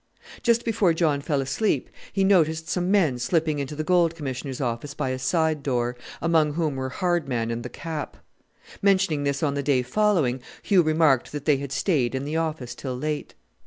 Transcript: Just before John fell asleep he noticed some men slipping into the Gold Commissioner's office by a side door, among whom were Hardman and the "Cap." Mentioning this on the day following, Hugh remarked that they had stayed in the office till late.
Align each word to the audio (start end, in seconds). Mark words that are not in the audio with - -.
Just 0.41 0.65
before 0.65 0.95
John 0.95 1.21
fell 1.21 1.41
asleep 1.41 1.87
he 2.11 2.23
noticed 2.23 2.67
some 2.67 2.89
men 2.89 3.19
slipping 3.19 3.59
into 3.59 3.75
the 3.75 3.83
Gold 3.83 4.15
Commissioner's 4.15 4.59
office 4.59 4.95
by 4.95 5.09
a 5.09 5.19
side 5.19 5.61
door, 5.61 5.95
among 6.23 6.53
whom 6.53 6.75
were 6.75 6.89
Hardman 6.89 7.51
and 7.51 7.61
the 7.61 7.69
"Cap." 7.69 8.17
Mentioning 8.81 9.25
this 9.25 9.43
on 9.43 9.53
the 9.53 9.61
day 9.61 9.83
following, 9.83 10.41
Hugh 10.63 10.81
remarked 10.81 11.31
that 11.33 11.45
they 11.45 11.57
had 11.57 11.71
stayed 11.71 12.15
in 12.15 12.25
the 12.25 12.35
office 12.37 12.73
till 12.73 12.97
late. 12.97 13.35